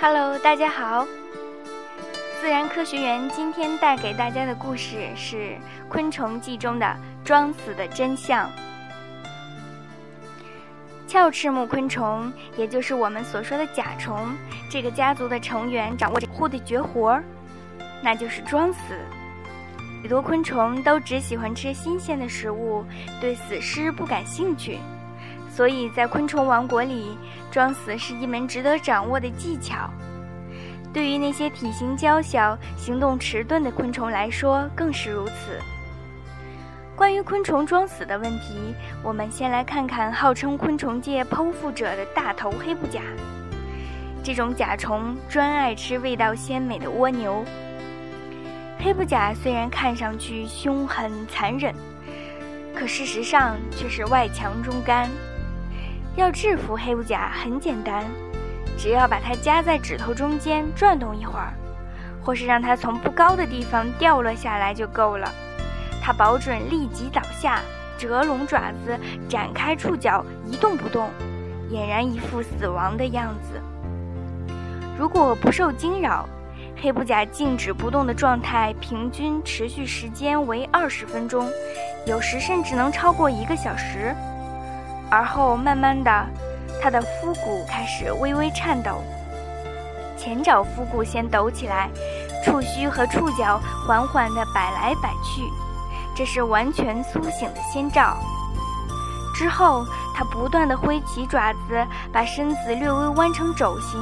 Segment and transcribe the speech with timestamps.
[0.00, 1.04] Hello，大家好。
[2.40, 5.36] 自然科学园今天带给大家的故事是
[5.88, 8.48] 《昆虫记》中的装死的真相。
[11.08, 14.28] 鞘翅目昆虫，也就是我们所说的甲虫，
[14.70, 17.24] 这个家族的成员掌握着护的绝活儿，
[18.00, 18.94] 那就是装死。
[20.00, 22.84] 许多昆虫都只喜欢吃新鲜的食物，
[23.20, 24.78] 对死尸不感兴趣。
[25.58, 27.18] 所以在昆虫王国里，
[27.50, 29.90] 装死是一门值得掌握的技巧。
[30.92, 35.60] 对于那些体型娇小、行动迟钝的昆虫来说，更是如此。
[36.94, 38.72] 关于昆虫装死的问题，
[39.02, 43.00] 我们先来看看号称昆虫界剖腹者的大头黑布甲。
[44.22, 47.44] 这种甲虫专爱吃味道鲜美的蜗牛。
[48.78, 51.74] 黑布甲虽然看上去凶狠残忍，
[52.76, 55.10] 可事实上却是外强中干。
[56.16, 58.04] 要制服黑布甲很简单，
[58.76, 61.52] 只要把它夹在指头中间转动一会儿，
[62.22, 65.30] 或是让它从不高的地方掉落下来就够了。
[66.02, 67.60] 它保准立即倒下，
[67.96, 68.98] 折拢爪子，
[69.28, 71.08] 展开触角，一动不动，
[71.70, 73.60] 俨然一副死亡的样子。
[74.98, 76.28] 如果不受惊扰，
[76.80, 81.48] 黑布甲静止不动的状态平均持续时间为二十分钟，
[82.06, 84.14] 有时甚至能超过一个小时。
[85.10, 86.26] 而后，慢慢的，
[86.82, 89.02] 它的腹骨开始微微颤抖。
[90.16, 91.88] 前爪腹骨先抖起来，
[92.44, 95.42] 触须和触角缓缓地摆来摆去，
[96.14, 98.16] 这是完全苏醒的先兆。
[99.34, 104.00] 之后，它不断地挥起爪子，把身子略微弯成肘形。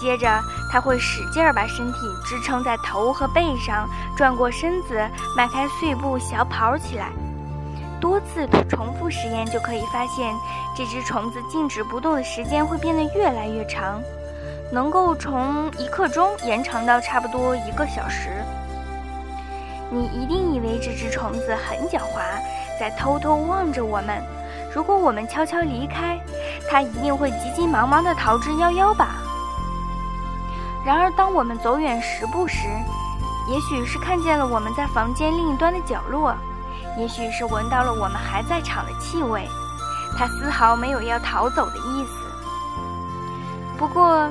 [0.00, 0.40] 接着，
[0.72, 4.94] 它会使劲儿把身体支撑在头和背上，转过身子，
[5.36, 7.10] 迈开碎步小跑起来。
[8.00, 10.34] 多次重复实验就可以发现，
[10.76, 14.00] 这只虫子静止不动的时间会变得越来越长，
[14.72, 18.30] 能够从一刻钟延长到差不多一个小时。
[19.90, 22.20] 你一定以为这只虫子很狡猾，
[22.78, 24.22] 在偷偷望着我们。
[24.74, 26.20] 如果我们悄悄离开，
[26.70, 29.16] 它一定会急急忙忙地逃之夭夭吧？
[30.84, 32.68] 然而，当我们走远十步时，
[33.50, 36.34] 也许是看见了我们在房间另一端的角落。
[36.96, 39.48] 也许是闻到了我们还在场的气味，
[40.16, 42.12] 它丝毫没有要逃走的意思。
[43.78, 44.28] 不过，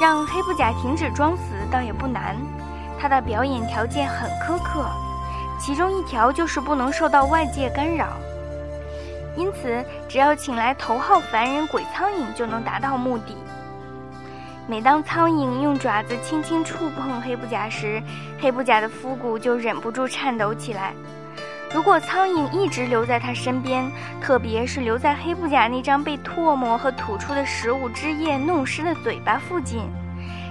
[0.00, 2.36] 让黑布甲停止装死倒也不难，
[2.98, 4.86] 它的表演条件很苛刻，
[5.58, 8.08] 其中一条就是不能受到外界干扰。
[9.36, 13.34] 因此，只要请来头号凡人鬼苍蝇就能达到目的。
[14.66, 18.02] 每当苍蝇用爪子轻轻触碰黑布甲时，
[18.40, 20.92] 黑布甲的腹骨就忍不住颤抖起来。
[21.72, 23.88] 如果苍蝇一直留在他身边，
[24.20, 29.84] 特别是留在黑布甲那张被唾沫和吐出的食物汁液弄湿的嘴巴附近，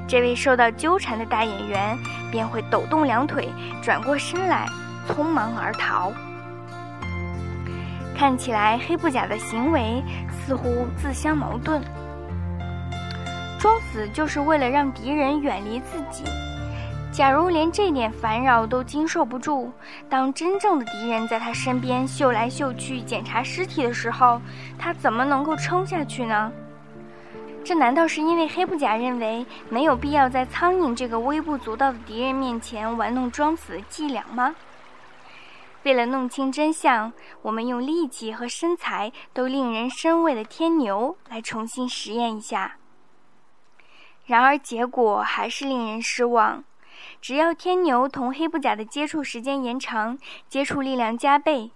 [0.07, 1.97] 这位受到纠缠的大演员
[2.31, 3.49] 便会抖动两腿，
[3.81, 4.65] 转过身来，
[5.09, 6.13] 匆忙而逃。
[8.17, 10.01] 看起来黑布甲的行为
[10.31, 11.81] 似乎自相矛盾，
[13.59, 16.23] 装死就是为了让敌人远离自己。
[17.19, 19.73] 假如连这点烦扰都经受不住，
[20.09, 24.41] 当真正的敌人在他身边嗅来嗅去、检查尸体的时候，
[24.77, 26.49] 他怎么能够撑下去呢？
[27.61, 34.55] 这难道是因为黑布甲认为没有必要在苍蝇这个微不足道的敌人面前玩弄装死的伎俩吗？
[35.83, 42.77] 为了弄清真相，我们用力气和身材都令人生畏的天牛来重新实验一下。
[44.25, 46.63] 然而结果还是令人失望。
[47.21, 50.17] 只要天牛同黑布甲的接触时间延长，
[50.47, 51.71] 接触力量加倍，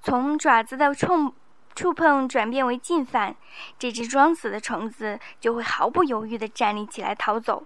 [0.00, 1.34] 从爪子的触
[1.74, 3.34] 触碰转变为进犯，
[3.78, 7.64] 这只装死的虫子就会毫不犹豫地站立起来逃走。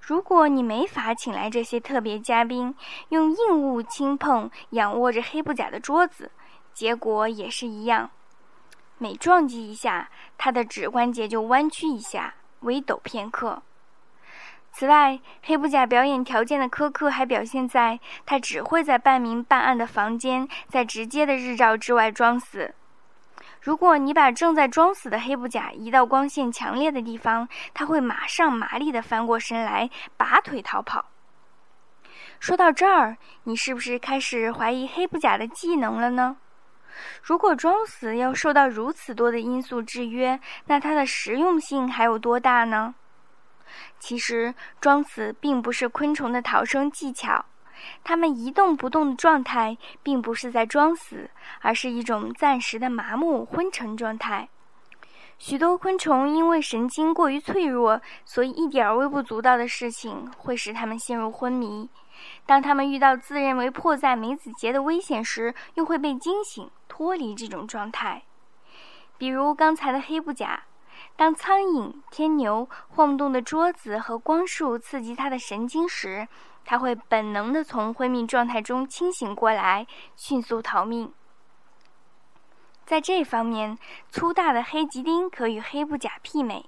[0.00, 2.74] 如果你没法请来这些特别嘉宾，
[3.10, 6.30] 用硬物轻碰仰卧着黑布甲的桌子，
[6.72, 8.10] 结果也是一样。
[8.96, 13.62] 每撞击一下，它的指关节就弯曲一下，微抖片刻。
[14.72, 22.74] 此外，黑布甲表演条件的苛刻还表现在他只会在半明半暗的房间，在直接的日照之外装死。
[23.60, 31.06] 如果你把正在装死的黑布甲移到光线强烈的地方，他会马上麻利地翻过身来，拔腿逃跑。
[32.38, 36.36] 说到这儿，你是不是开始怀疑黑布甲的技能了呢？
[37.20, 42.94] 如果装死要受到如此多的因素制约，那它的实用性还有多大呢？
[43.98, 47.44] 其实，装死并不是昆虫的逃生技巧，
[48.04, 51.30] 它们一动不动的状态并不是在装死，
[51.60, 54.48] 而是一种暂时的麻木昏沉状态。
[55.38, 61.88] 许多昆虫因为神经过于脆弱，所以一点微不足道的事情会使它们陷入昏迷。
[62.44, 68.24] 当它们遇到自认为迫在眉睫的危险时，又会被惊醒，脱离这种状态。
[69.16, 70.64] 比如刚才的黑布甲，
[71.16, 76.26] 当苍蝇、天牛、晃动的桌子和光束刺激它的神经时，
[76.64, 79.86] 它会本能地从昏迷状态中清醒过来，
[80.16, 81.12] 迅速逃命。
[82.84, 83.78] 在这方面，
[84.10, 86.64] 粗大的黑吉丁可与黑布甲媲美。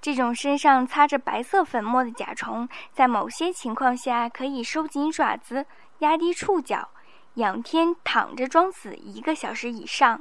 [0.00, 5.66] 这种身上擦着白色粉末的甲虫，在某些情况下可以收紧爪子、
[5.98, 6.88] 压低触角，
[7.34, 10.18] 仰天躺着装死一个小时以上；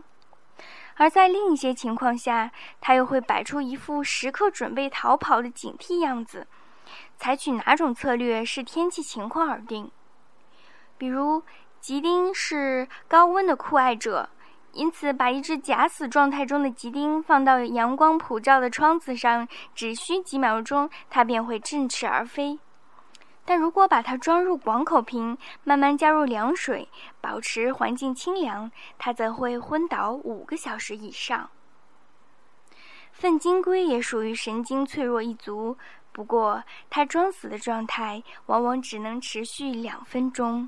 [0.96, 6.48] 而在另一些情况下，它又会摆出一副时刻准备逃跑的警惕样子。
[7.18, 9.92] 采取哪种策略视天气情况而定。
[10.98, 11.44] 比如，
[11.80, 14.30] 吉丁是高温的酷爱者。
[14.74, 22.60] 因此，把一只假死状态中的吉丁放到阳光普照的窗子上，只需几秒钟，它便会振翅而飞。
[23.46, 26.90] 但如果把它装入广口瓶，慢慢加入凉水，
[27.22, 31.50] 保持环境清凉，它则会昏倒五个小时以上。
[33.12, 35.78] 粪金龟也属于神经脆弱一族，
[36.12, 40.68] 不过它装死的状态往往只能持续两分钟。